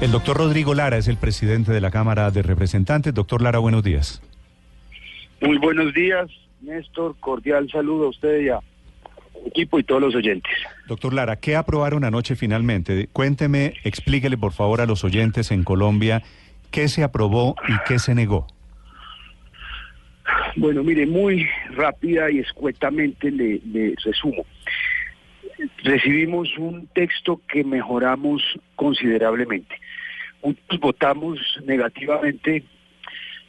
El 0.00 0.12
doctor 0.12 0.38
Rodrigo 0.38 0.72
Lara 0.72 0.96
es 0.96 1.08
el 1.08 1.18
presidente 1.18 1.72
de 1.72 1.80
la 1.82 1.90
Cámara 1.90 2.30
de 2.30 2.40
Representantes. 2.40 3.12
Doctor 3.12 3.42
Lara, 3.42 3.58
buenos 3.58 3.82
días. 3.82 4.22
Muy 5.42 5.58
buenos 5.58 5.92
días, 5.92 6.30
Néstor. 6.62 7.16
Cordial 7.20 7.68
saludo 7.70 8.06
a 8.06 8.08
usted 8.08 8.40
y 8.40 8.48
a 8.48 8.60
equipo 9.44 9.78
y 9.78 9.82
todos 9.82 10.00
los 10.00 10.14
oyentes. 10.14 10.52
Doctor 10.86 11.12
Lara, 11.12 11.36
¿qué 11.36 11.54
aprobaron 11.54 12.04
anoche 12.04 12.34
finalmente? 12.34 13.10
Cuénteme, 13.12 13.74
explíquele 13.84 14.38
por 14.38 14.52
favor 14.52 14.80
a 14.80 14.86
los 14.86 15.04
oyentes 15.04 15.50
en 15.50 15.64
Colombia 15.64 16.22
qué 16.70 16.88
se 16.88 17.02
aprobó 17.02 17.54
y 17.68 17.72
qué 17.86 17.98
se 17.98 18.14
negó. 18.14 18.46
Bueno, 20.56 20.82
mire, 20.82 21.06
muy 21.06 21.46
rápida 21.74 22.30
y 22.30 22.38
escuetamente 22.38 23.30
le, 23.30 23.60
le 23.66 23.94
resumo. 24.02 24.46
Recibimos 25.84 26.56
un 26.56 26.86
texto 26.94 27.42
que 27.46 27.64
mejoramos 27.64 28.42
considerablemente. 28.76 29.74
Muchos 30.42 30.80
votamos 30.80 31.38
negativamente 31.64 32.64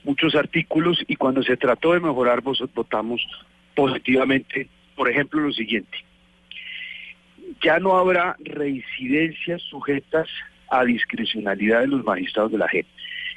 muchos 0.04 0.36
artículos 0.36 1.04
y 1.08 1.16
cuando 1.16 1.44
se 1.44 1.58
trató 1.58 1.94
de 1.94 2.00
mejorar 2.00 2.42
votamos 2.42 3.26
positivamente, 3.76 4.68
por 4.96 5.10
ejemplo, 5.10 5.42
lo 5.42 5.52
siguiente. 5.54 5.98
Ya 7.62 7.80
no 7.80 7.98
habrá 7.98 8.36
reincidencias 8.40 9.62
sujetas 9.64 10.28
a 10.70 10.84
discrecionalidad 10.86 11.82
de 11.82 11.88
los 11.88 12.04
magistrados 12.04 12.52
de 12.52 12.58
la 12.58 12.68
JEP. 12.68 12.88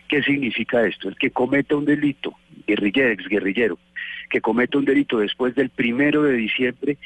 ¿Qué 0.09 0.23
significa 0.23 0.87
esto? 0.87 1.09
El 1.09 1.17
que 1.17 1.31
cometa 1.31 1.77
un 1.77 1.85
delito, 1.85 2.35
guerrillero, 2.67 3.11
exguerrillero, 3.11 3.79
que 4.31 4.41
cometa 4.41 4.79
un 4.79 4.85
delito 4.85 5.19
después 5.19 5.55
del 5.55 5.71
primero 5.71 6.23
de 6.23 6.35
diciembre, 6.35 6.97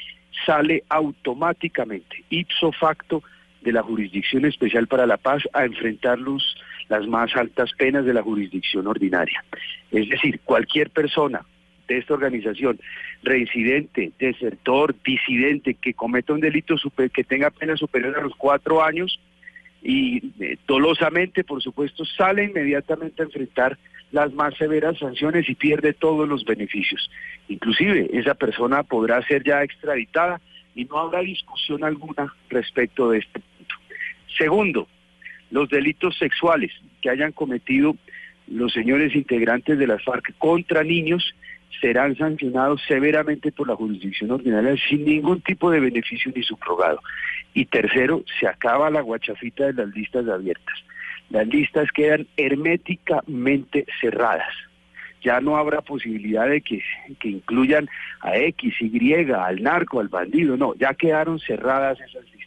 sale 0.45 0.83
automáticamente, 0.89 2.23
ipso 2.29 2.71
facto, 2.71 3.23
de 3.61 3.71
la 3.71 3.83
Jurisdicción 3.83 4.45
Especial 4.45 4.87
para 4.87 5.05
la 5.05 5.17
Paz 5.17 5.43
a 5.53 5.65
enfrentar 5.65 6.19
los, 6.19 6.55
las 6.87 7.07
más 7.07 7.35
altas 7.35 7.71
penas 7.77 8.05
de 8.05 8.13
la 8.13 8.23
jurisdicción 8.23 8.87
ordinaria. 8.87 9.43
Es 9.91 10.09
decir, 10.09 10.39
cualquier 10.45 10.89
persona 10.89 11.45
de 11.87 11.97
esta 11.97 12.13
organización, 12.13 12.79
reincidente, 13.23 14.11
desertor, 14.19 14.95
disidente, 15.03 15.73
que 15.73 15.93
cometa 15.93 16.33
un 16.33 16.39
delito 16.39 16.77
super, 16.77 17.09
que 17.11 17.23
tenga 17.23 17.49
pena 17.49 17.75
superior 17.75 18.17
a 18.17 18.21
los 18.21 18.35
cuatro 18.35 18.83
años 18.83 19.19
y 19.81 20.31
eh, 20.39 20.57
dolosamente, 20.67 21.43
por 21.43 21.61
supuesto, 21.61 22.05
sale 22.05 22.45
inmediatamente 22.45 23.21
a 23.21 23.25
enfrentar 23.25 23.77
las 24.11 24.33
más 24.33 24.55
severas 24.55 24.97
sanciones 24.97 25.49
y 25.49 25.55
pierde 25.55 25.93
todos 25.93 26.27
los 26.27 26.43
beneficios. 26.43 27.09
Inclusive 27.47 28.09
esa 28.13 28.33
persona 28.33 28.83
podrá 28.83 29.21
ser 29.23 29.43
ya 29.43 29.63
extraditada 29.63 30.41
y 30.75 30.85
no 30.85 30.97
habrá 30.99 31.21
discusión 31.21 31.83
alguna 31.83 32.33
respecto 32.49 33.11
de 33.11 33.19
este. 33.19 33.41
Segundo, 34.37 34.87
los 35.51 35.69
delitos 35.69 36.17
sexuales 36.17 36.71
que 37.01 37.09
hayan 37.09 37.31
cometido 37.31 37.95
los 38.47 38.73
señores 38.73 39.15
integrantes 39.15 39.77
de 39.77 39.87
las 39.87 40.03
FARC 40.03 40.33
contra 40.37 40.83
niños 40.83 41.35
serán 41.81 42.17
sancionados 42.17 42.81
severamente 42.87 43.51
por 43.51 43.67
la 43.67 43.75
jurisdicción 43.75 44.31
ordinaria 44.31 44.75
sin 44.89 45.05
ningún 45.05 45.41
tipo 45.41 45.71
de 45.71 45.79
beneficio 45.79 46.31
ni 46.35 46.43
subrogado. 46.43 47.01
Y 47.53 47.65
tercero, 47.65 48.23
se 48.39 48.47
acaba 48.47 48.89
la 48.89 49.01
guachafita 49.01 49.67
de 49.67 49.73
las 49.73 49.95
listas 49.95 50.27
abiertas. 50.27 50.75
Las 51.29 51.47
listas 51.47 51.91
quedan 51.91 52.27
herméticamente 52.37 53.85
cerradas. 54.01 54.53
Ya 55.21 55.41
no 55.41 55.57
habrá 55.57 55.81
posibilidad 55.81 56.47
de 56.47 56.61
que, 56.61 56.81
que 57.19 57.29
incluyan 57.29 57.89
a 58.21 58.37
X, 58.37 58.73
Y, 58.79 59.31
al 59.31 59.61
narco, 59.61 59.99
al 59.99 60.07
bandido. 60.07 60.57
No, 60.57 60.75
ya 60.75 60.93
quedaron 60.93 61.39
cerradas 61.39 61.99
esas 61.99 62.23
listas. 62.23 62.38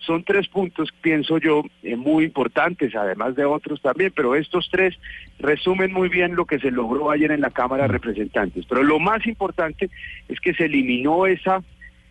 Son 0.00 0.24
tres 0.24 0.48
puntos, 0.48 0.90
pienso 1.02 1.38
yo, 1.38 1.62
eh, 1.82 1.94
muy 1.94 2.24
importantes, 2.24 2.94
además 2.94 3.36
de 3.36 3.44
otros 3.44 3.80
también, 3.82 4.12
pero 4.14 4.34
estos 4.34 4.68
tres 4.70 4.98
resumen 5.38 5.92
muy 5.92 6.08
bien 6.08 6.36
lo 6.36 6.46
que 6.46 6.58
se 6.58 6.70
logró 6.70 7.10
ayer 7.10 7.30
en 7.32 7.42
la 7.42 7.50
Cámara 7.50 7.82
de 7.82 7.88
Representantes. 7.88 8.64
Pero 8.66 8.82
lo 8.82 8.98
más 8.98 9.26
importante 9.26 9.90
es 10.28 10.40
que 10.40 10.54
se 10.54 10.64
eliminó 10.64 11.26
esa 11.26 11.62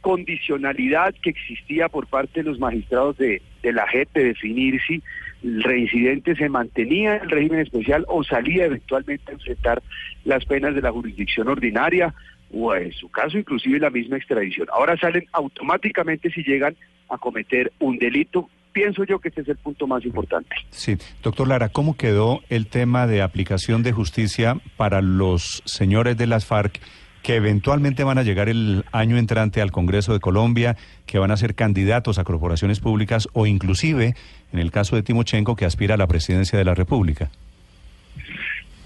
condicionalidad 0.02 1.14
que 1.22 1.32
existía 1.32 1.90
por 1.90 2.08
parte 2.08 2.42
de 2.42 2.50
los 2.50 2.60
magistrados 2.60 3.18
de, 3.18 3.42
de 3.64 3.74
la 3.74 3.88
JEP 3.88 4.14
de 4.14 4.24
definir 4.26 4.80
si 4.88 5.02
el 5.44 5.64
reincidente 5.64 6.36
se 6.36 6.50
mantenía 6.50 7.18
en 7.18 7.24
el 7.24 7.30
régimen 7.30 7.60
especial 7.62 8.06
o 8.08 8.24
salía 8.24 8.66
eventualmente 8.66 9.32
a 9.32 9.36
enfrentar 9.36 9.82
las 10.26 10.46
penas 10.46 10.76
de 10.76 10.82
la 10.82 10.92
jurisdicción 10.92 11.48
ordinaria 11.48 12.14
o 12.52 12.76
en 12.76 12.92
su 12.92 13.10
caso 13.10 13.38
inclusive 13.38 13.80
la 13.80 13.90
misma 13.90 14.18
extradición. 14.18 14.68
Ahora 14.72 14.98
salen 14.98 15.26
automáticamente 15.34 16.32
si 16.32 16.44
llegan 16.44 16.76
a 17.10 17.18
cometer 17.18 17.72
un 17.80 17.98
delito. 17.98 18.50
Pienso 18.72 19.04
yo 19.04 19.20
que 19.20 19.30
este 19.30 19.42
es 19.42 19.48
el 19.50 19.58
punto 19.58 19.88
más 19.88 20.06
importante. 20.06 20.56
Sí, 20.70 20.96
doctor 21.24 21.48
Lara, 21.48 21.70
¿cómo 21.70 21.98
quedó 21.98 22.42
el 22.50 22.68
tema 22.68 23.08
de 23.08 23.22
aplicación 23.22 23.82
de 23.84 23.92
justicia 23.92 24.58
para 24.78 25.02
los 25.02 25.64
señores 25.66 26.18
de 26.18 26.28
las 26.28 26.46
FARC 26.46 26.80
que 27.24 27.36
eventualmente 27.36 28.04
van 28.04 28.18
a 28.18 28.24
llegar 28.24 28.50
el 28.50 28.86
año 28.92 29.18
entrante 29.18 29.62
al 29.62 29.72
Congreso 29.72 30.14
de 30.14 30.20
Colombia, 30.20 30.78
que 31.06 31.20
van 31.20 31.32
a 31.32 31.38
ser 31.38 31.56
candidatos 31.56 32.18
a 32.18 32.24
corporaciones 32.24 32.80
públicas 32.80 33.28
o 33.34 33.46
inclusive, 33.46 34.14
en 34.54 34.60
el 34.60 34.72
caso 34.72 34.96
de 34.96 35.04
Timochenko, 35.04 35.56
que 35.56 35.66
aspira 35.66 35.96
a 35.96 35.98
la 35.98 36.08
presidencia 36.08 36.58
de 36.58 36.66
la 36.66 36.76
República? 36.76 37.30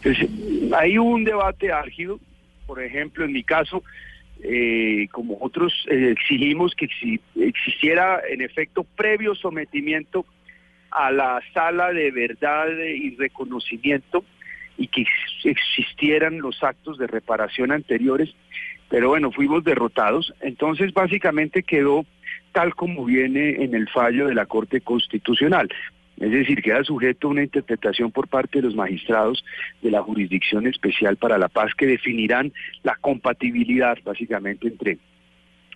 Pues, 0.01 0.18
hay 0.78 0.97
un 0.97 1.24
debate 1.24 1.72
álgido, 1.72 2.19
por 2.66 2.81
ejemplo, 2.81 3.25
en 3.25 3.34
mi 3.34 3.44
caso, 3.44 3.84
eh, 4.41 5.07
como 5.12 5.38
otros 5.41 5.74
eh, 5.90 6.13
exigimos 6.18 6.75
que 6.75 6.90
existiera 7.35 8.22
en 8.28 8.41
efecto 8.41 8.84
previo 8.84 9.35
sometimiento 9.35 10.25
a 10.91 11.12
la 11.12 11.41
sala 11.53 11.91
de 11.91 12.12
verdad 12.12 12.68
y 12.78 13.16
reconocimiento 13.16 14.24
y 14.78 14.88
que 14.88 15.06
existieran 15.44 16.40
los 16.40 16.63
actos 16.63 16.97
de 16.97 17.07
reparación 17.07 17.72
anteriores, 17.72 18.34
pero 18.90 19.09
bueno, 19.09 19.31
fuimos 19.31 19.63
derrotados, 19.63 20.34
entonces 20.41 20.94
básicamente 20.94 21.63
quedó 21.63 22.06
tal 22.51 22.75
como 22.75 23.06
viene 23.06 23.63
en 23.63 23.74
el 23.75 23.90
fallo 23.90 24.28
de 24.28 24.35
la 24.35 24.45
Corte 24.45 24.81
Constitucional. 24.81 25.69
Es 26.19 26.31
decir, 26.31 26.62
queda 26.62 26.84
sujeto 26.84 27.28
a 27.28 27.31
una 27.31 27.44
interpretación 27.44 28.12
por 28.12 28.28
parte 28.28 28.59
de 28.59 28.68
los 28.68 28.75
magistrados 28.75 29.44
de 29.81 29.91
la 29.91 30.01
Jurisdicción 30.01 30.68
Especial 30.68 31.18
para 31.18 31.38
la 31.38 31.50
Paz 31.50 31.72
que 31.75 31.88
definirán 31.88 32.53
la 32.84 32.96
compatibilidad 33.01 33.97
básicamente 34.03 34.68
entre 34.68 35.00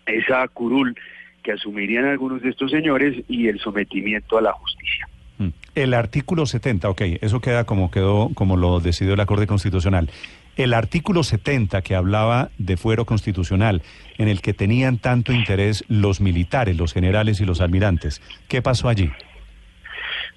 esa 0.06 0.48
curul 0.48 0.96
que 1.44 1.53
asumirían 1.53 2.06
algunos 2.06 2.42
de 2.42 2.50
estos 2.50 2.72
señores 2.72 3.24
y 3.28 3.48
el 3.48 3.59
sometimiento 3.59 4.38
a 4.38 4.42
la 4.42 4.52
justicia. 4.52 5.08
Mm. 5.38 5.50
El 5.75 5.94
artículo 5.94 6.46
70, 6.46 6.90
ok, 6.90 7.02
eso 7.22 7.42
queda 7.42 7.64
como 7.66 7.92
quedó, 7.92 8.30
como 8.34 8.58
lo 8.58 8.80
decidió 8.80 9.16
la 9.16 9.25
Corte 9.25 9.48
Constitucional. 9.48 10.09
El 10.56 10.74
artículo 10.74 11.24
70 11.24 11.84
que 11.84 11.94
hablaba 11.94 12.50
de 12.58 12.78
fuero 12.78 13.06
constitucional, 13.06 13.84
en 14.18 14.28
el 14.28 14.42
que 14.42 14.54
tenían 14.56 14.98
tanto 14.98 15.31
interés 15.31 15.86
los 15.88 16.19
militares, 16.19 16.75
los 16.75 16.94
generales 16.94 17.40
y 17.42 17.46
los 17.46 17.62
almirantes, 17.62 18.24
¿qué 18.48 18.64
pasó 18.64 18.90
allí? 18.90 19.12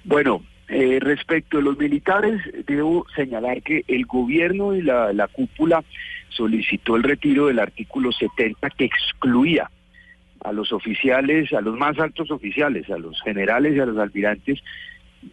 Bueno, 0.03 0.43
eh, 0.67 0.99
respecto 0.99 1.57
a 1.57 1.61
los 1.61 1.77
militares, 1.77 2.41
debo 2.65 3.05
señalar 3.15 3.61
que 3.61 3.83
el 3.87 4.05
gobierno 4.05 4.73
y 4.73 4.81
la, 4.81 5.13
la 5.13 5.27
cúpula 5.27 5.83
solicitó 6.29 6.95
el 6.95 7.03
retiro 7.03 7.47
del 7.47 7.59
artículo 7.59 8.11
70 8.11 8.69
que 8.71 8.85
excluía 8.85 9.69
a 10.43 10.51
los 10.51 10.71
oficiales, 10.71 11.53
a 11.53 11.61
los 11.61 11.77
más 11.77 11.99
altos 11.99 12.31
oficiales, 12.31 12.89
a 12.89 12.97
los 12.97 13.21
generales 13.21 13.75
y 13.75 13.79
a 13.79 13.85
los 13.85 13.97
almirantes 13.97 14.59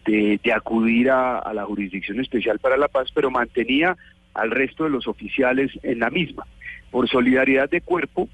de, 0.05 0.39
acudir 0.53 1.09
a, 1.09 1.51
la 1.53 1.65
Jurisdicción 1.65 2.19
Especial 2.19 2.59
para 2.59 2.77
la 2.77 2.87
Paz, 2.87 3.09
pero 3.13 3.31
mantenía 3.31 3.97
al 4.33 4.51
resto 4.51 4.83
de 4.83 4.91
los 4.91 5.07
oficiales 5.07 5.71
en 5.83 5.99
la 5.99 6.09
misma. 6.09 6.45
Por 6.91 7.09
solidaridad 7.09 7.69
de 7.69 7.81
cuerpo 7.81 8.29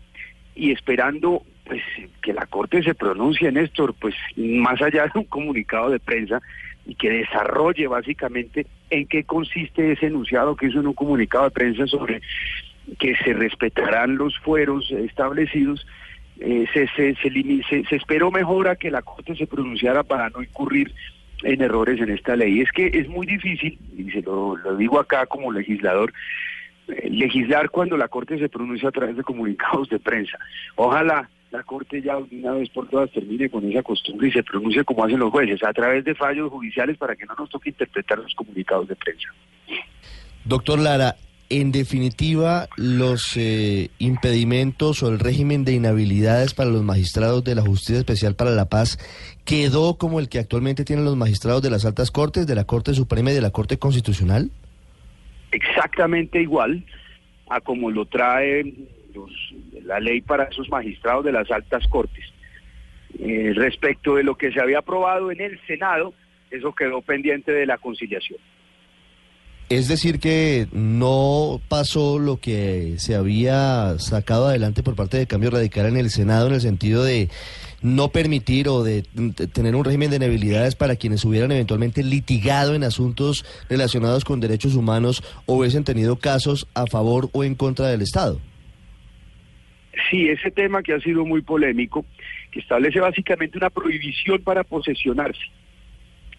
y 0.53 0.71
esperando 0.71 1.43
pues 1.65 1.81
que 2.21 2.33
la 2.33 2.45
Corte 2.45 2.83
se 2.83 2.93
pronuncie, 2.93 3.51
Néstor, 3.51 3.93
pues 3.95 4.15
más 4.37 4.81
allá 4.81 5.05
de 5.05 5.19
un 5.19 5.25
comunicado 5.25 5.89
de 5.89 5.99
prensa 5.99 6.41
y 6.85 6.95
que 6.95 7.09
desarrolle 7.09 7.87
básicamente 7.87 8.67
en 8.89 9.07
qué 9.07 9.23
consiste 9.23 9.91
ese 9.91 10.07
enunciado 10.07 10.55
que 10.55 10.67
hizo 10.67 10.79
en 10.79 10.87
un 10.87 10.93
comunicado 10.93 11.45
de 11.45 11.51
prensa 11.51 11.87
sobre 11.87 12.21
que 12.99 13.15
se 13.17 13.33
respetarán 13.33 14.17
los 14.17 14.37
fueros 14.39 14.91
establecidos, 14.91 15.87
eh, 16.39 16.65
se, 16.71 16.87
se, 16.89 17.15
se, 17.15 17.83
se, 17.89 17.95
esperó 17.95 18.29
mejor 18.29 18.67
a 18.67 18.75
que 18.75 18.91
la 18.91 19.01
Corte 19.01 19.35
se 19.35 19.47
pronunciara 19.47 20.03
para 20.03 20.29
no 20.29 20.43
incurrir 20.43 20.93
en 21.41 21.61
errores 21.61 21.99
en 21.99 22.11
esta 22.11 22.35
ley. 22.35 22.61
Es 22.61 22.71
que 22.71 22.87
es 22.93 23.07
muy 23.07 23.25
difícil, 23.25 23.79
y 23.97 24.11
se 24.11 24.21
lo, 24.21 24.55
lo 24.57 24.75
digo 24.75 24.99
acá 24.99 25.25
como 25.25 25.51
legislador, 25.51 26.13
eh, 26.89 27.09
legislar 27.09 27.71
cuando 27.71 27.97
la 27.97 28.07
Corte 28.07 28.37
se 28.37 28.49
pronuncia 28.49 28.89
a 28.89 28.91
través 28.91 29.17
de 29.17 29.23
comunicados 29.23 29.89
de 29.89 29.97
prensa. 29.97 30.37
Ojalá 30.75 31.29
la 31.55 31.63
Corte 31.63 32.01
ya 32.01 32.15
de 32.15 32.37
una 32.39 32.53
vez 32.53 32.69
por 32.69 32.87
todas 32.89 33.11
termine 33.11 33.49
con 33.49 33.69
esa 33.69 33.81
costumbre 33.81 34.27
y 34.27 34.31
se 34.31 34.43
pronuncie 34.43 34.83
como 34.83 35.05
hacen 35.05 35.19
los 35.19 35.31
jueces, 35.31 35.63
a 35.63 35.73
través 35.73 36.03
de 36.03 36.13
fallos 36.15 36.51
judiciales 36.51 36.97
para 36.97 37.15
que 37.15 37.25
no 37.25 37.35
nos 37.37 37.49
toque 37.49 37.69
interpretar 37.69 38.19
los 38.19 38.33
comunicados 38.35 38.87
de 38.87 38.95
prensa. 38.95 39.29
Doctor 40.43 40.79
Lara, 40.79 41.15
en 41.49 41.71
definitiva, 41.71 42.67
los 42.75 43.37
eh, 43.37 43.89
impedimentos 43.99 45.01
o 45.01 45.09
el 45.09 45.19
régimen 45.19 45.63
de 45.63 45.73
inhabilidades 45.73 46.53
para 46.53 46.69
los 46.69 46.83
magistrados 46.83 47.43
de 47.43 47.55
la 47.55 47.61
Justicia 47.61 47.99
Especial 47.99 48.35
para 48.35 48.51
la 48.51 48.65
Paz 48.65 48.97
quedó 49.45 49.97
como 49.97 50.19
el 50.19 50.27
que 50.27 50.39
actualmente 50.39 50.85
tienen 50.85 51.05
los 51.05 51.15
magistrados 51.15 51.61
de 51.61 51.69
las 51.69 51.85
altas 51.85 52.11
cortes, 52.11 52.47
de 52.47 52.55
la 52.55 52.65
Corte 52.65 52.93
Suprema 52.93 53.31
y 53.31 53.35
de 53.35 53.41
la 53.41 53.51
Corte 53.51 53.77
Constitucional? 53.77 54.51
Exactamente 55.51 56.41
igual 56.41 56.83
a 57.49 57.61
como 57.61 57.91
lo 57.91 58.05
trae 58.05 58.73
la 59.83 59.99
ley 59.99 60.21
para 60.21 60.45
esos 60.45 60.69
magistrados 60.69 61.25
de 61.25 61.31
las 61.31 61.49
altas 61.51 61.87
cortes. 61.87 62.25
Eh, 63.19 63.53
respecto 63.55 64.15
de 64.15 64.23
lo 64.23 64.35
que 64.35 64.51
se 64.51 64.59
había 64.59 64.79
aprobado 64.79 65.31
en 65.31 65.39
el 65.41 65.59
Senado, 65.67 66.13
eso 66.51 66.73
quedó 66.73 67.01
pendiente 67.01 67.51
de 67.51 67.65
la 67.65 67.77
conciliación. 67.77 68.39
Es 69.67 69.87
decir, 69.87 70.19
que 70.19 70.67
no 70.73 71.59
pasó 71.69 72.19
lo 72.19 72.37
que 72.37 72.95
se 72.97 73.15
había 73.15 73.97
sacado 73.97 74.47
adelante 74.47 74.83
por 74.83 74.95
parte 74.95 75.17
de 75.17 75.25
Cambio 75.25 75.49
Radical 75.49 75.87
en 75.87 75.97
el 75.97 76.11
Senado 76.11 76.47
en 76.47 76.53
el 76.53 76.61
sentido 76.61 77.03
de 77.03 77.29
no 77.81 78.09
permitir 78.09 78.69
o 78.69 78.83
de, 78.83 79.05
de 79.13 79.47
tener 79.47 79.75
un 79.75 79.83
régimen 79.83 80.11
de 80.11 80.17
inhabilidades 80.17 80.75
para 80.75 80.95
quienes 80.95 81.25
hubieran 81.25 81.51
eventualmente 81.51 82.03
litigado 82.03 82.75
en 82.75 82.83
asuntos 82.83 83.43
relacionados 83.67 84.23
con 84.23 84.39
derechos 84.39 84.75
humanos 84.75 85.23
o 85.47 85.55
hubiesen 85.55 85.83
tenido 85.83 86.17
casos 86.17 86.67
a 86.75 86.85
favor 86.85 87.29
o 87.31 87.43
en 87.43 87.55
contra 87.55 87.87
del 87.87 88.03
Estado. 88.03 88.39
Sí, 90.09 90.29
ese 90.29 90.51
tema 90.51 90.83
que 90.83 90.93
ha 90.93 90.99
sido 90.99 91.25
muy 91.25 91.41
polémico, 91.41 92.05
que 92.51 92.59
establece 92.59 92.99
básicamente 92.99 93.57
una 93.57 93.69
prohibición 93.69 94.41
para 94.41 94.63
posesionarse 94.63 95.41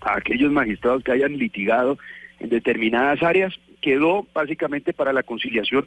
a 0.00 0.18
aquellos 0.18 0.52
magistrados 0.52 1.02
que 1.02 1.12
hayan 1.12 1.36
litigado 1.36 1.98
en 2.38 2.50
determinadas 2.50 3.22
áreas, 3.22 3.54
quedó 3.80 4.26
básicamente 4.34 4.92
para 4.92 5.12
la 5.12 5.22
conciliación 5.22 5.86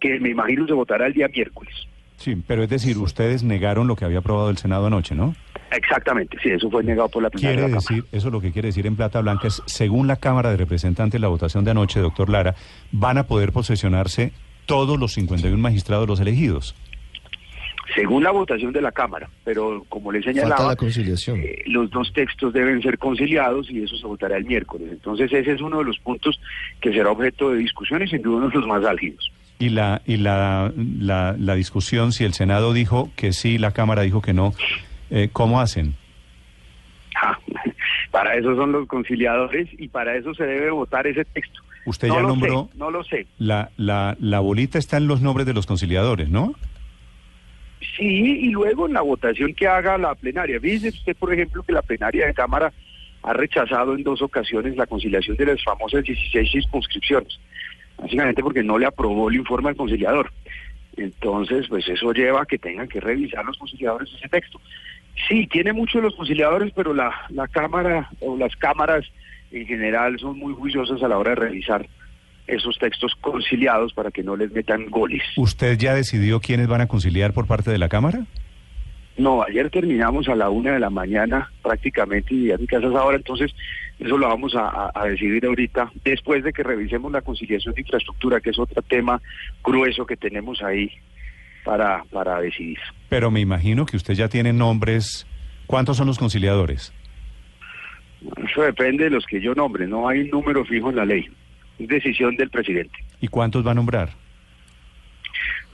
que 0.00 0.20
me 0.20 0.30
imagino 0.30 0.66
se 0.66 0.74
votará 0.74 1.06
el 1.06 1.14
día 1.14 1.28
miércoles. 1.28 1.74
Sí, 2.16 2.42
pero 2.46 2.62
es 2.62 2.68
decir, 2.68 2.96
ustedes 2.98 3.42
negaron 3.42 3.86
lo 3.86 3.96
que 3.96 4.04
había 4.04 4.18
aprobado 4.18 4.50
el 4.50 4.56
Senado 4.58 4.86
anoche, 4.86 5.14
¿no? 5.14 5.34
Exactamente, 5.70 6.38
sí, 6.42 6.50
eso 6.50 6.70
fue 6.70 6.82
negado 6.82 7.08
por 7.08 7.22
la 7.22 7.30
plenaria 7.30 7.56
Quiere 7.56 7.68
de 7.68 7.74
la 7.74 7.80
Cámara. 7.80 7.96
decir, 7.96 8.18
eso 8.18 8.30
lo 8.30 8.40
que 8.40 8.52
quiere 8.52 8.68
decir 8.68 8.86
en 8.86 8.96
plata 8.96 9.20
blanca 9.20 9.48
es, 9.48 9.62
según 9.66 10.06
la 10.06 10.16
Cámara 10.16 10.50
de 10.50 10.56
Representantes, 10.56 11.20
la 11.20 11.28
votación 11.28 11.64
de 11.64 11.72
anoche, 11.72 12.00
doctor 12.00 12.30
Lara, 12.30 12.54
van 12.92 13.18
a 13.18 13.24
poder 13.24 13.52
posesionarse 13.52 14.32
todos 14.66 14.98
los 14.98 15.12
51 15.14 15.56
magistrados 15.56 16.06
los 16.06 16.20
elegidos. 16.20 16.74
Según 17.94 18.24
la 18.24 18.32
votación 18.32 18.72
de 18.72 18.82
la 18.82 18.90
Cámara, 18.92 19.30
pero 19.44 19.84
como 19.88 20.10
le 20.12 20.20
Falta 20.20 20.40
señalaba, 20.40 20.68
la 20.70 20.76
conciliación. 20.76 21.38
eh, 21.40 21.62
los 21.66 21.88
dos 21.90 22.12
textos 22.12 22.52
deben 22.52 22.82
ser 22.82 22.98
conciliados 22.98 23.70
y 23.70 23.82
eso 23.82 23.96
se 23.96 24.06
votará 24.06 24.36
el 24.36 24.44
miércoles. 24.44 24.88
Entonces 24.90 25.32
ese 25.32 25.52
es 25.52 25.60
uno 25.60 25.78
de 25.78 25.84
los 25.84 25.98
puntos 26.00 26.38
que 26.80 26.92
será 26.92 27.10
objeto 27.10 27.50
de 27.50 27.58
discusión 27.58 28.02
y 28.02 28.08
sin 28.08 28.20
duda 28.22 28.38
uno 28.38 28.48
de 28.48 28.56
los 28.56 28.66
más 28.66 28.84
álgidos. 28.84 29.30
Y 29.58 29.70
la 29.70 30.02
y 30.04 30.16
la, 30.18 30.72
la, 30.76 31.36
la 31.38 31.54
discusión, 31.54 32.12
si 32.12 32.24
el 32.24 32.34
Senado 32.34 32.72
dijo 32.74 33.10
que 33.16 33.32
sí, 33.32 33.56
la 33.56 33.70
Cámara 33.70 34.02
dijo 34.02 34.20
que 34.20 34.34
no, 34.34 34.52
eh, 35.10 35.30
¿cómo 35.32 35.60
hacen? 35.60 35.94
Para 38.10 38.36
eso 38.36 38.54
son 38.56 38.72
los 38.72 38.88
conciliadores 38.88 39.68
y 39.78 39.88
para 39.88 40.16
eso 40.16 40.34
se 40.34 40.44
debe 40.44 40.70
votar 40.70 41.06
ese 41.06 41.24
texto. 41.24 41.60
Usted 41.84 42.08
no 42.08 42.14
ya 42.14 42.20
lo 42.22 42.28
nombró, 42.28 42.68
sé, 42.72 42.78
no 42.78 42.90
lo 42.90 43.04
sé. 43.04 43.26
la, 43.38 43.70
la, 43.76 44.16
la 44.20 44.40
bolita 44.40 44.78
está 44.78 44.96
en 44.96 45.06
los 45.06 45.20
nombres 45.20 45.46
de 45.46 45.54
los 45.54 45.66
conciliadores, 45.66 46.28
¿no? 46.28 46.54
Sí, 47.96 48.04
y 48.04 48.50
luego 48.50 48.86
en 48.86 48.94
la 48.94 49.02
votación 49.02 49.54
que 49.54 49.66
haga 49.66 49.96
la 49.98 50.14
plenaria. 50.14 50.58
Fíjese 50.60 50.88
usted, 50.88 51.16
por 51.16 51.32
ejemplo, 51.32 51.62
que 51.62 51.72
la 51.72 51.82
plenaria 51.82 52.26
de 52.26 52.34
Cámara 52.34 52.72
ha 53.22 53.32
rechazado 53.32 53.94
en 53.94 54.02
dos 54.02 54.22
ocasiones 54.22 54.76
la 54.76 54.86
conciliación 54.86 55.36
de 55.36 55.46
las 55.46 55.62
famosas 55.62 56.04
16 56.04 56.50
circunscripciones, 56.50 57.38
básicamente 57.98 58.42
porque 58.42 58.62
no 58.62 58.78
le 58.78 58.86
aprobó 58.86 59.28
el 59.28 59.36
informe 59.36 59.70
al 59.70 59.76
conciliador. 59.76 60.32
Entonces, 60.96 61.66
pues 61.68 61.86
eso 61.88 62.12
lleva 62.12 62.42
a 62.42 62.46
que 62.46 62.58
tengan 62.58 62.88
que 62.88 63.00
revisar 63.00 63.44
los 63.44 63.58
conciliadores 63.58 64.12
ese 64.14 64.28
texto. 64.28 64.60
Sí, 65.28 65.46
tiene 65.46 65.72
muchos 65.72 66.02
los 66.02 66.14
conciliadores, 66.14 66.72
pero 66.74 66.94
la, 66.94 67.12
la 67.30 67.48
Cámara 67.48 68.10
o 68.20 68.36
las 68.36 68.54
cámaras 68.56 69.04
en 69.50 69.66
general 69.66 70.18
son 70.18 70.38
muy 70.38 70.54
juiciosas 70.54 71.02
a 71.02 71.08
la 71.08 71.18
hora 71.18 71.30
de 71.30 71.36
revisar 71.36 71.86
esos 72.46 72.78
textos 72.78 73.12
conciliados 73.20 73.92
para 73.92 74.10
que 74.10 74.22
no 74.22 74.36
les 74.36 74.52
metan 74.52 74.88
goles. 74.88 75.22
¿Usted 75.36 75.76
ya 75.78 75.94
decidió 75.94 76.40
quiénes 76.40 76.68
van 76.68 76.80
a 76.80 76.86
conciliar 76.86 77.32
por 77.32 77.46
parte 77.46 77.70
de 77.70 77.78
la 77.78 77.88
Cámara? 77.88 78.24
No, 79.16 79.42
ayer 79.42 79.70
terminamos 79.70 80.28
a 80.28 80.36
la 80.36 80.50
una 80.50 80.72
de 80.72 80.80
la 80.80 80.90
mañana 80.90 81.50
prácticamente 81.62 82.34
y 82.34 82.52
a 82.52 82.58
mi 82.58 82.66
casa 82.66 82.86
es 82.86 82.94
ahora, 82.94 83.16
entonces 83.16 83.50
eso 83.98 84.18
lo 84.18 84.28
vamos 84.28 84.54
a 84.54 84.92
decidir 85.08 85.46
ahorita, 85.46 85.90
después 86.04 86.44
de 86.44 86.52
que 86.52 86.62
revisemos 86.62 87.10
la 87.10 87.22
conciliación 87.22 87.74
de 87.74 87.80
infraestructura, 87.80 88.40
que 88.40 88.50
es 88.50 88.58
otro 88.58 88.82
tema 88.82 89.22
grueso 89.64 90.04
que 90.04 90.18
tenemos 90.18 90.62
ahí 90.62 90.92
para, 91.66 92.04
para 92.12 92.40
decidir. 92.40 92.78
Pero 93.10 93.30
me 93.30 93.40
imagino 93.40 93.84
que 93.84 93.96
usted 93.96 94.14
ya 94.14 94.28
tiene 94.28 94.52
nombres. 94.52 95.26
¿Cuántos 95.66 95.96
son 95.96 96.06
los 96.06 96.16
conciliadores? 96.18 96.94
Eso 98.48 98.62
depende 98.62 99.04
de 99.04 99.10
los 99.10 99.26
que 99.26 99.40
yo 99.40 99.54
nombre, 99.54 99.86
no 99.86 100.08
hay 100.08 100.20
un 100.20 100.30
número 100.30 100.64
fijo 100.64 100.88
en 100.90 100.96
la 100.96 101.04
ley, 101.04 101.28
es 101.78 101.88
decisión 101.88 102.36
del 102.36 102.48
presidente. 102.50 102.96
¿Y 103.20 103.28
cuántos 103.28 103.66
va 103.66 103.72
a 103.72 103.74
nombrar? 103.74 104.10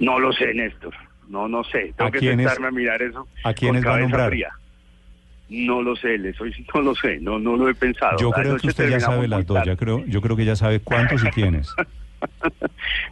No 0.01 0.19
lo 0.19 0.33
sé, 0.33 0.53
Néstor, 0.55 0.95
no, 1.29 1.47
no 1.47 1.63
sé, 1.65 1.93
tengo 1.97 2.09
¿A 2.09 2.11
que 2.11 2.19
quiénes- 2.19 2.47
sentarme 2.47 2.69
a 2.69 2.71
mirar 2.71 3.01
eso 3.03 3.29
a 3.45 3.53
quiénes 3.55 3.87
va 3.87 3.95
a 3.97 4.01
nombrar? 4.01 4.31
fría. 4.31 4.49
No 5.51 5.83
lo 5.83 5.95
sé, 5.95 6.17
le 6.19 6.33
soy, 6.33 6.53
no 6.75 6.81
lo 6.81 6.95
sé, 6.95 7.19
no, 7.21 7.39
no 7.39 7.57
lo 7.57 7.69
he 7.69 7.75
pensado. 7.75 8.19
Yo 8.19 8.31
creo 8.33 8.57
que 8.57 8.67
usted 8.69 8.89
ya 8.89 9.01
sabe 9.01 9.29
las 9.29 9.47
dos. 9.47 9.63
Ya 9.65 9.77
creo, 9.77 10.05
yo 10.07 10.21
creo 10.23 10.37
que 10.37 10.45
ya 10.47 10.57
sabe 10.57 10.81
cuántos 10.81 11.23
y 11.23 11.29
quiénes. 11.29 11.69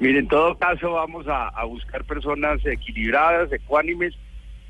Mire, 0.00 0.20
en 0.20 0.28
todo 0.28 0.56
caso 0.56 0.92
vamos 0.92 1.26
a, 1.28 1.62
buscar 1.64 2.04
personas 2.04 2.64
equilibradas, 2.64 3.52
ecuánimes, 3.52 4.14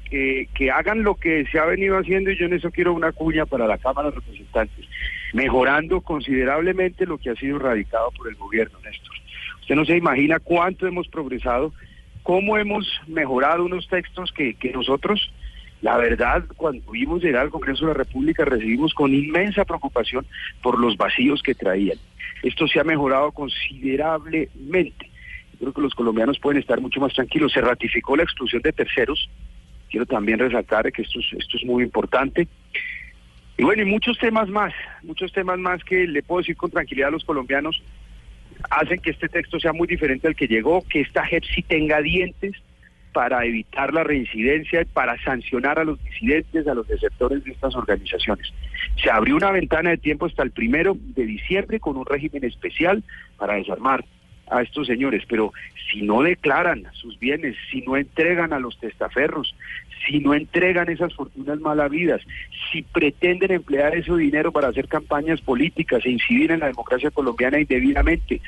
que, 0.04 0.48
que 0.54 0.72
hagan 0.72 1.04
lo 1.04 1.14
que 1.14 1.46
se 1.52 1.60
ha 1.60 1.66
venido 1.66 1.96
haciendo 1.96 2.32
y 2.32 2.36
yo 2.36 2.46
en 2.46 2.54
eso 2.54 2.72
quiero 2.72 2.92
una 2.92 3.12
cuña 3.12 3.46
para 3.46 3.68
la 3.68 3.78
Cámara 3.78 4.10
de 4.10 4.16
Representantes, 4.16 4.86
mejorando 5.32 6.00
considerablemente 6.00 7.06
lo 7.06 7.16
que 7.16 7.30
ha 7.30 7.36
sido 7.36 7.60
radicado 7.60 8.10
por 8.10 8.28
el 8.28 8.34
gobierno, 8.34 8.76
Néstor. 8.84 9.14
Usted 9.60 9.76
no 9.76 9.84
se 9.84 9.96
imagina 9.96 10.40
cuánto 10.40 10.88
hemos 10.88 11.06
progresado, 11.06 11.72
cómo 12.24 12.58
hemos 12.58 13.00
mejorado 13.06 13.64
unos 13.64 13.86
textos 13.86 14.32
que, 14.32 14.54
que 14.54 14.72
nosotros, 14.72 15.32
la 15.80 15.96
verdad, 15.96 16.44
cuando 16.56 16.90
vimos 16.90 17.22
llegar 17.22 17.42
al 17.42 17.50
Congreso 17.50 17.86
de 17.86 17.92
la 17.92 17.98
República 17.98 18.44
recibimos 18.44 18.94
con 18.94 19.14
inmensa 19.14 19.64
preocupación 19.64 20.26
por 20.60 20.80
los 20.80 20.96
vacíos 20.96 21.40
que 21.40 21.54
traían. 21.54 21.98
Esto 22.42 22.66
se 22.66 22.80
ha 22.80 22.84
mejorado 22.84 23.30
considerablemente. 23.30 25.09
Creo 25.60 25.74
que 25.74 25.82
los 25.82 25.94
colombianos 25.94 26.38
pueden 26.38 26.58
estar 26.58 26.80
mucho 26.80 27.00
más 27.00 27.12
tranquilos. 27.12 27.52
Se 27.52 27.60
ratificó 27.60 28.16
la 28.16 28.22
exclusión 28.22 28.62
de 28.62 28.72
terceros. 28.72 29.28
Quiero 29.90 30.06
también 30.06 30.38
resaltar 30.38 30.90
que 30.90 31.02
esto 31.02 31.20
es, 31.20 31.64
muy 31.66 31.84
importante. 31.84 32.48
Y 33.58 33.62
bueno, 33.62 33.82
y 33.82 33.84
muchos 33.84 34.18
temas 34.18 34.48
más, 34.48 34.72
muchos 35.02 35.30
temas 35.32 35.58
más 35.58 35.84
que 35.84 36.06
le 36.06 36.22
puedo 36.22 36.40
decir 36.40 36.56
con 36.56 36.70
tranquilidad 36.70 37.08
a 37.08 37.12
los 37.12 37.24
colombianos 37.24 37.82
hacen 38.70 39.00
que 39.00 39.10
este 39.10 39.28
texto 39.28 39.60
sea 39.60 39.74
muy 39.74 39.86
diferente 39.86 40.28
al 40.28 40.34
que 40.34 40.46
llegó, 40.46 40.82
que 40.88 41.00
esta 41.00 41.26
JEP 41.26 41.44
tenga 41.68 42.00
dientes 42.00 42.54
para 43.12 43.44
evitar 43.44 43.92
la 43.92 44.04
reincidencia 44.04 44.82
y 44.82 44.84
para 44.86 45.20
sancionar 45.22 45.78
a 45.78 45.84
los 45.84 46.02
disidentes, 46.04 46.66
a 46.68 46.74
los 46.74 46.88
desertores 46.88 47.44
de 47.44 47.52
estas 47.52 47.74
organizaciones. 47.74 48.50
Se 49.02 49.10
abrió 49.10 49.36
una 49.36 49.50
ventana 49.50 49.90
de 49.90 49.98
tiempo 49.98 50.26
hasta 50.26 50.42
el 50.42 50.52
primero 50.52 50.96
de 50.98 51.26
diciembre 51.26 51.80
con 51.80 51.96
un 51.96 52.06
régimen 52.06 52.44
especial 52.44 53.02
para 53.36 53.54
desarmar 53.54 54.04
a 54.50 54.62
estos 54.62 54.86
señores, 54.86 55.22
pero 55.28 55.52
si 55.90 56.02
no 56.02 56.22
declaran 56.22 56.84
sus 56.92 57.18
bienes, 57.18 57.56
si 57.70 57.80
no 57.82 57.96
entregan 57.96 58.52
a 58.52 58.58
los 58.58 58.78
testaferros, 58.78 59.54
si 60.06 60.20
no 60.20 60.34
entregan 60.34 60.88
esas 60.88 61.14
fortunas 61.14 61.60
mal 61.60 61.80
habidas, 61.80 62.22
si 62.70 62.82
pretenden 62.82 63.52
emplear 63.52 63.94
ese 63.94 64.14
dinero 64.16 64.52
para 64.52 64.68
hacer 64.68 64.88
campañas 64.88 65.40
políticas 65.40 66.04
e 66.04 66.10
incidir 66.10 66.52
en 66.52 66.60
la 66.60 66.66
democracia 66.66 67.10
colombiana 67.10 67.60
indebidamente, 67.60 68.40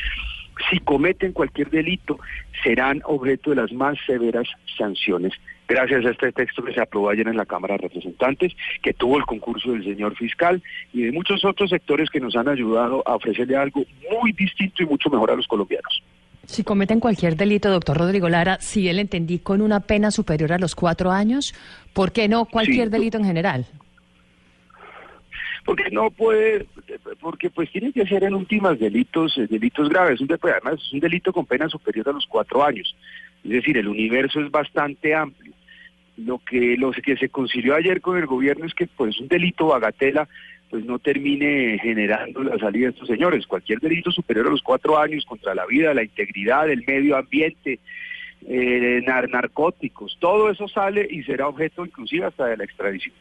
si 0.71 0.79
cometen 0.81 1.33
cualquier 1.33 1.71
delito, 1.71 2.19
serán 2.63 3.01
objeto 3.05 3.51
de 3.51 3.57
las 3.57 3.73
más 3.73 3.97
severas 4.07 4.49
sanciones. 4.77 5.33
Gracias 5.69 6.05
a 6.05 6.11
este 6.11 6.33
texto 6.33 6.63
que 6.63 6.75
se 6.75 6.81
aprobó 6.81 7.09
ayer 7.11 7.27
en 7.29 7.37
la 7.37 7.47
Cámara 7.47 7.75
de 7.75 7.83
Representantes, 7.83 8.53
que 8.83 8.93
tuvo 8.93 9.17
el 9.19 9.25
concurso 9.25 9.73
del 9.73 9.85
señor 9.85 10.15
fiscal 10.17 10.63
y 10.93 11.03
de 11.03 11.13
muchos 11.13 11.45
otros 11.45 11.71
sectores 11.71 12.11
que 12.11 12.21
nos 12.21 12.37
han 12.37 12.49
ayudado 12.49 13.03
a 13.07 13.15
ofrecerle 13.17 13.57
algo 13.57 13.85
muy 14.11 14.33
distinto 14.33 14.83
y 14.83 14.87
mucho 14.87 15.09
mejor 15.09 15.31
a 15.31 15.37
los 15.37 15.47
colombianos. 15.47 16.03
Si 16.45 16.65
cometen 16.65 16.99
cualquier 17.01 17.37
delito, 17.37 17.71
doctor 17.71 17.97
Rodrigo 17.97 18.29
Lara, 18.29 18.59
si 18.61 18.89
él 18.89 18.99
entendí 18.99 19.39
con 19.39 19.63
una 19.63 19.81
pena 19.81 20.11
superior 20.11 20.53
a 20.53 20.59
los 20.59 20.75
cuatro 20.75 21.11
años, 21.13 21.55
¿por 21.95 22.11
qué 22.13 22.29
no 22.29 22.45
cualquier 22.47 22.89
Sí. 22.89 22.93
delito 22.93 23.17
en 23.17 23.25
general? 23.25 23.67
Porque 25.65 25.91
no 25.91 26.11
puede, 26.11 26.67
porque 27.21 27.51
pues 27.51 27.71
tiene 27.71 27.93
que 27.93 28.07
ser 28.07 28.25
en 28.25 28.35
últimas 28.35 28.79
delitos, 28.79 29.37
eh, 29.39 29.47
delitos 29.49 29.89
graves, 29.89 30.21
además 30.21 30.81
es 30.81 30.93
un 30.93 31.01
delito 31.01 31.33
con 31.33 31.47
pena 31.47 31.69
superior 31.69 32.09
a 32.09 32.13
los 32.13 32.27
cuatro 32.27 32.65
años, 32.65 32.95
es 33.45 33.51
decir, 33.51 33.77
el 33.77 33.89
universo 33.89 34.41
es 34.41 34.51
bastante 34.51 35.15
amplio. 35.15 35.53
Lo 36.19 36.39
que, 36.39 36.77
lo 36.77 36.93
que 36.93 37.17
se 37.17 37.31
concilió 37.31 37.75
ayer 37.75 38.03
con 38.03 38.19
el 38.19 38.27
gobierno 38.27 38.67
es 38.67 38.75
que 38.75 38.87
pues 38.87 39.19
un 39.19 39.29
delito 39.29 39.69
bagatela 39.69 40.29
pues 40.69 40.85
no 40.85 40.99
termine 40.99 41.79
generando 41.83 42.43
la 42.43 42.59
salida 42.59 42.87
de 42.87 42.93
estos 42.93 43.09
señores. 43.09 43.47
Cualquier 43.47 43.79
delito 43.79 44.11
superior 44.11 44.47
a 44.47 44.51
los 44.51 44.63
cuatro 44.63 44.99
años 44.99 45.25
contra 45.27 45.55
la 45.55 45.67
vida, 45.67 45.93
la 45.93 46.03
integridad, 46.03 46.71
el 46.71 46.85
medio 46.87 47.17
ambiente, 47.17 47.79
eh, 48.47 49.03
narcóticos, 49.05 50.17
todo 50.19 50.51
eso 50.51 50.67
sale 50.69 51.07
y 51.11 51.23
será 51.25 51.47
objeto 51.47 51.85
inclusive 51.85 52.27
hasta 52.27 52.47
de 52.47 52.57
la 52.57 52.65
extradición. 52.65 53.15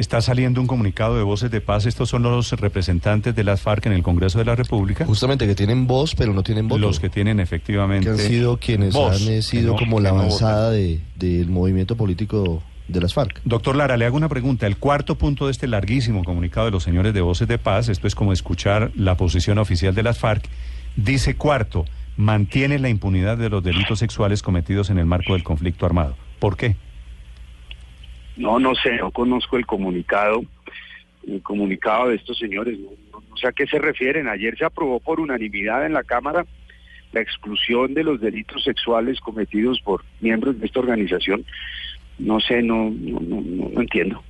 Está 0.00 0.22
saliendo 0.22 0.62
un 0.62 0.66
comunicado 0.66 1.18
de 1.18 1.22
Voces 1.22 1.50
de 1.50 1.60
Paz. 1.60 1.84
Estos 1.84 2.08
son 2.08 2.22
los 2.22 2.52
representantes 2.52 3.36
de 3.36 3.44
las 3.44 3.60
FARC 3.60 3.84
en 3.84 3.92
el 3.92 4.02
Congreso 4.02 4.38
de 4.38 4.46
la 4.46 4.56
República. 4.56 5.04
Justamente 5.04 5.46
que 5.46 5.54
tienen 5.54 5.86
voz, 5.86 6.14
pero 6.14 6.32
no 6.32 6.42
tienen 6.42 6.68
voto. 6.68 6.80
Los 6.80 6.98
que 6.98 7.10
tienen 7.10 7.38
efectivamente. 7.38 8.06
Que 8.06 8.12
han 8.12 8.18
sido 8.18 8.56
quienes 8.56 8.94
voz, 8.94 9.28
han 9.28 9.42
sido 9.42 9.74
no, 9.74 9.78
como 9.78 10.00
la 10.00 10.12
no 10.12 10.20
avanzada 10.20 10.70
de, 10.70 11.00
del 11.16 11.50
movimiento 11.50 11.96
político 11.96 12.62
de 12.88 12.98
las 12.98 13.12
FARC. 13.12 13.42
Doctor 13.44 13.76
Lara, 13.76 13.98
le 13.98 14.06
hago 14.06 14.16
una 14.16 14.30
pregunta. 14.30 14.66
El 14.66 14.78
cuarto 14.78 15.16
punto 15.18 15.44
de 15.44 15.52
este 15.52 15.66
larguísimo 15.66 16.24
comunicado 16.24 16.64
de 16.64 16.72
los 16.72 16.82
señores 16.82 17.12
de 17.12 17.20
Voces 17.20 17.46
de 17.46 17.58
Paz, 17.58 17.90
esto 17.90 18.06
es 18.06 18.14
como 18.14 18.32
escuchar 18.32 18.92
la 18.94 19.18
posición 19.18 19.58
oficial 19.58 19.94
de 19.94 20.02
las 20.02 20.18
FARC, 20.18 20.48
dice 20.96 21.36
cuarto, 21.36 21.84
mantiene 22.16 22.78
la 22.78 22.88
impunidad 22.88 23.36
de 23.36 23.50
los 23.50 23.62
delitos 23.62 23.98
sexuales 23.98 24.40
cometidos 24.42 24.88
en 24.88 24.98
el 24.98 25.04
marco 25.04 25.34
del 25.34 25.42
conflicto 25.42 25.84
armado. 25.84 26.16
¿Por 26.38 26.56
qué? 26.56 26.76
No, 28.40 28.58
no 28.58 28.74
sé, 28.74 28.96
no 28.96 29.10
conozco 29.10 29.58
el 29.58 29.66
comunicado, 29.66 30.42
el 31.26 31.42
comunicado 31.42 32.08
de 32.08 32.16
estos 32.16 32.38
señores, 32.38 32.78
no, 32.78 32.90
no, 33.12 33.22
no 33.28 33.36
sé 33.36 33.46
a 33.46 33.52
qué 33.52 33.66
se 33.66 33.78
refieren. 33.78 34.28
Ayer 34.28 34.56
se 34.56 34.64
aprobó 34.64 34.98
por 34.98 35.20
unanimidad 35.20 35.84
en 35.84 35.92
la 35.92 36.02
Cámara 36.02 36.46
la 37.12 37.20
exclusión 37.20 37.92
de 37.92 38.02
los 38.02 38.20
delitos 38.20 38.64
sexuales 38.64 39.20
cometidos 39.20 39.80
por 39.82 40.04
miembros 40.20 40.58
de 40.58 40.66
esta 40.66 40.80
organización. 40.80 41.44
No 42.18 42.40
sé, 42.40 42.62
no, 42.62 42.90
no, 42.90 43.20
no, 43.20 43.68
no 43.70 43.80
entiendo. 43.80 44.22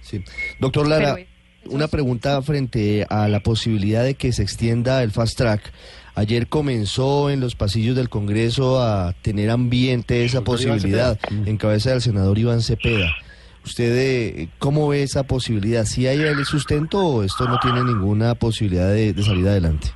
Sí. 0.00 0.22
Doctor 0.58 0.86
Lara, 0.86 1.14
Pero, 1.14 1.28
una 1.66 1.88
pregunta 1.88 2.40
frente 2.42 3.06
a 3.08 3.28
la 3.28 3.40
posibilidad 3.40 4.04
de 4.04 4.14
que 4.14 4.32
se 4.32 4.42
extienda 4.42 5.02
el 5.02 5.10
fast 5.10 5.36
track. 5.36 5.72
Ayer 6.14 6.46
comenzó 6.46 7.30
en 7.30 7.40
los 7.40 7.54
pasillos 7.54 7.96
del 7.96 8.08
Congreso 8.08 8.82
a 8.82 9.14
tener 9.22 9.50
ambiente 9.50 10.24
esa 10.24 10.42
posibilidad 10.42 11.18
en 11.30 11.56
cabeza 11.56 11.90
del 11.90 12.02
senador 12.02 12.38
Iván 12.38 12.60
Cepeda. 12.60 13.14
¿Usted 13.64 13.96
eh, 13.96 14.48
cómo 14.58 14.88
ve 14.88 15.02
esa 15.02 15.22
posibilidad? 15.22 15.84
¿Si 15.84 16.06
hay 16.06 16.20
el 16.20 16.44
sustento 16.44 16.98
o 16.98 17.22
esto 17.22 17.46
no 17.48 17.58
tiene 17.60 17.84
ninguna 17.84 18.34
posibilidad 18.34 18.92
de, 18.92 19.12
de 19.12 19.22
salir 19.22 19.46
adelante? 19.46 19.88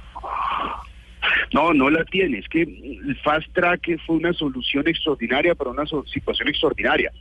No, 1.52 1.73
no 1.75 1.90
la 1.90 2.04
tiene. 2.04 2.38
Es 2.38 2.49
que 2.49 2.62
el 2.62 3.16
fast 3.23 3.46
track 3.54 3.99
fue 4.06 4.16
una 4.16 4.32
solución 4.32 4.87
extraordinaria 4.88 5.54
para 5.54 5.70
una 5.70 5.85
situación 6.12 6.49
extraordinaria. 6.49 7.12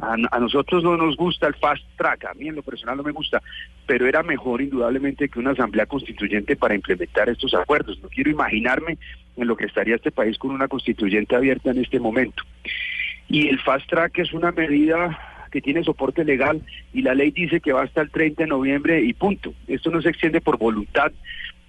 A, 0.00 0.16
a 0.30 0.38
nosotros 0.38 0.84
no 0.84 0.96
nos 0.96 1.16
gusta 1.16 1.46
el 1.48 1.54
fast 1.54 1.84
track, 1.96 2.26
a 2.26 2.34
mí 2.34 2.48
en 2.48 2.54
lo 2.54 2.62
personal 2.62 2.96
no 2.96 3.02
me 3.02 3.12
gusta, 3.12 3.42
pero 3.86 4.06
era 4.06 4.22
mejor 4.22 4.62
indudablemente 4.62 5.28
que 5.28 5.38
una 5.38 5.50
asamblea 5.50 5.86
constituyente 5.86 6.56
para 6.56 6.74
implementar 6.74 7.28
estos 7.28 7.54
acuerdos. 7.54 7.98
No 8.00 8.08
quiero 8.08 8.30
imaginarme 8.30 8.98
en 9.36 9.46
lo 9.46 9.56
que 9.56 9.66
estaría 9.66 9.96
este 9.96 10.10
país 10.10 10.38
con 10.38 10.50
una 10.50 10.68
constituyente 10.68 11.34
abierta 11.34 11.70
en 11.70 11.78
este 11.78 11.98
momento. 12.00 12.42
Y 13.28 13.48
el 13.48 13.60
fast 13.60 13.88
track 13.88 14.18
es 14.18 14.32
una 14.32 14.52
medida 14.52 15.18
que 15.50 15.60
tiene 15.60 15.82
soporte 15.82 16.24
legal 16.24 16.62
y 16.92 17.02
la 17.02 17.14
ley 17.14 17.30
dice 17.30 17.60
que 17.60 17.72
va 17.72 17.82
hasta 17.82 18.02
el 18.02 18.10
30 18.10 18.44
de 18.44 18.48
noviembre 18.48 19.02
y 19.02 19.12
punto. 19.12 19.54
Esto 19.66 19.90
no 19.90 20.02
se 20.02 20.10
extiende 20.10 20.40
por 20.40 20.58
voluntad 20.58 21.12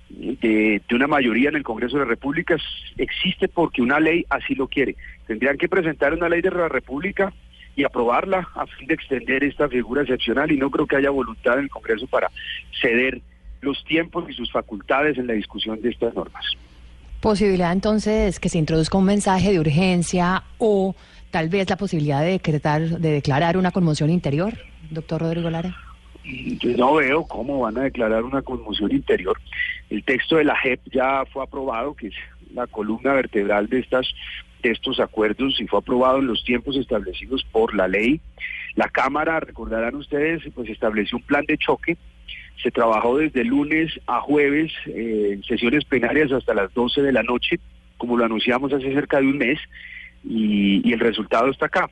de, 0.09 0.81
de 0.88 0.95
una 0.95 1.07
mayoría 1.07 1.50
en 1.50 1.55
el 1.55 1.63
Congreso 1.63 1.98
de 1.98 2.03
la 2.03 2.09
República, 2.09 2.57
existe 2.98 3.48
porque 3.48 3.81
una 3.81 4.00
ley 4.00 4.25
así 4.29 4.55
lo 4.55 4.67
quiere. 4.67 4.95
Tendrían 5.27 5.57
que 5.57 5.69
presentar 5.69 6.13
una 6.13 6.29
ley 6.29 6.41
de 6.41 6.51
la 6.51 6.67
República 6.67 7.33
y 7.79 7.86
aprobarla 7.86 8.45
a 8.55 8.67
fin 8.67 8.88
de 8.89 8.93
extender 8.93 9.41
esta 9.41 9.69
figura 9.69 10.01
excepcional 10.01 10.51
y 10.51 10.57
no 10.57 10.69
creo 10.69 10.86
que 10.86 10.98
haya 10.98 11.12
voluntad 11.12 11.53
en 11.53 11.63
el 11.63 11.69
Congreso 11.69 12.07
para 12.07 12.29
ceder 12.81 13.21
los 13.62 13.81
tiempos 13.86 14.29
y 14.29 14.33
sus 14.33 14.51
facultades 14.51 15.17
en 15.17 15.27
la 15.27 15.33
discusión 15.33 15.81
de 15.81 15.91
estas 15.91 16.13
normas. 16.13 16.43
Posibilidad 17.21 17.71
entonces 17.71 18.38
que 18.41 18.50
se 18.50 18.57
introduzca 18.57 18.98
un 18.98 19.05
mensaje 19.05 19.53
de 19.53 19.62
urgencia 19.62 20.43
o 20.57 20.93
tal 21.31 21.48
vez 21.48 21.69
la 21.69 21.77
posibilidad 21.77 22.19
de 22.21 22.31
decretar, 22.31 22.81
de 22.81 23.12
declarar 23.12 23.55
una 23.55 23.71
conmoción 23.71 24.09
interior, 24.09 24.55
doctor 24.89 25.21
Rodrigo 25.21 25.50
Lara. 25.50 25.74
Yo 26.25 26.75
no 26.75 26.95
veo 26.95 27.24
cómo 27.24 27.62
van 27.62 27.77
a 27.77 27.83
declarar 27.83 28.24
una 28.24 28.41
conmoción 28.41 28.91
interior. 28.91 29.38
El 29.89 30.03
texto 30.03 30.36
de 30.36 30.43
la 30.43 30.57
JEP 30.57 30.81
ya 30.91 31.24
fue 31.31 31.43
aprobado, 31.43 31.93
que 31.93 32.07
es 32.07 32.13
la 32.53 32.67
columna 32.67 33.13
vertebral 33.13 33.69
de 33.69 33.79
estas 33.79 34.05
de 34.62 34.72
estos 34.72 35.00
acuerdos 35.00 35.60
y 35.60 35.68
fue 35.68 35.80
aprobado 35.80 36.20
en 36.20 36.28
los 36.28 36.44
tiempos 36.44 36.75
establecidos 36.75 37.44
por 37.51 37.75
la 37.75 37.88
ley. 37.88 38.20
La 38.75 38.88
Cámara, 38.89 39.39
recordarán 39.39 39.96
ustedes, 39.96 40.42
pues 40.54 40.70
estableció 40.70 41.18
un 41.18 41.24
plan 41.24 41.46
de 41.48 41.58
choque. 41.58 41.98
Se 42.62 42.72
trabajó 42.72 43.18
desde 43.18 43.44
lunes 43.46 44.00
a 44.06 44.20
jueves 44.20 44.72
eh, 44.88 45.32
en 45.34 45.44
sesiones 45.44 45.86
plenarias 45.86 46.32
hasta 46.32 46.54
las 46.54 46.74
12 46.74 47.01
de 47.01 47.12
la 47.13 47.24
noche, 47.24 47.60
como 47.98 48.18
lo 48.18 48.25
anunciamos 48.25 48.74
hace 48.74 48.94
cerca 48.94 49.20
de 49.22 49.28
un 49.28 49.38
mes, 49.38 49.60
y, 50.24 50.92
el 50.92 51.00
resultado 51.00 51.50
está 51.50 51.68
acá 51.68 51.89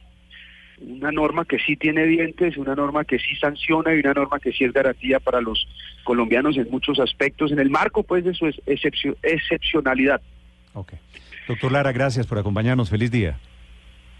una 0.80 1.12
norma 1.12 1.44
que 1.46 1.58
sí 1.58 1.76
tiene 1.76 2.06
dientes, 2.06 2.56
una 2.56 2.76
norma 2.76 3.04
que 3.04 3.18
sí 3.18 3.36
sanciona 3.38 3.96
y 3.96 4.00
una 4.00 4.14
norma 4.14 4.40
que 4.40 4.52
sí 4.52 4.64
es 4.64 4.72
garantía 4.74 5.20
para 5.20 5.42
los 5.42 5.68
colombianos 6.04 6.56
en 6.56 6.70
muchos 6.70 7.00
aspectos, 7.00 7.52
en 7.52 7.58
el 7.58 7.72
marco 7.72 8.04
pues 8.04 8.24
de 8.24 8.36
su 8.36 8.46
ex- 8.46 8.62
excepcio- 8.68 9.18
excepcionalidad. 9.24 10.22
Ok. 10.74 10.94
Doctor 11.48 11.72
Lara, 11.72 11.92
gracias 11.92 12.28
por 12.28 12.38
acompañarnos. 12.38 12.90
Feliz 12.90 13.12
día. 13.12 13.38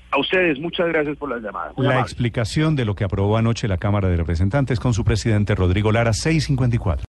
A 0.10 0.20
ustedes, 0.20 0.58
muchas 0.60 0.88
gracias 0.88 1.18
por 1.18 1.30
las 1.30 1.42
llamadas. 1.42 1.76
Muy 1.76 1.86
La 1.86 2.00
explicación 2.00 2.76
de 2.76 2.86
lo 2.86 2.96
que 2.96 3.04
aprobó 3.04 3.38
anoche 3.38 3.68
la 3.68 3.78
Cámara 3.78 4.08
de 4.08 4.16
Representantes 4.16 4.80
con 4.80 4.94
su 4.94 5.04
presidente 5.04 5.54
Rodrigo 5.54 5.92
Lara, 5.92 6.14
654. 6.14 7.06